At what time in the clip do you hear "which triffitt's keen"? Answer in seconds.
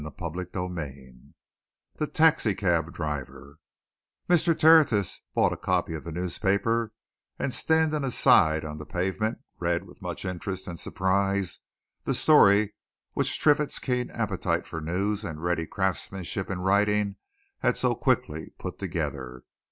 13.13-14.09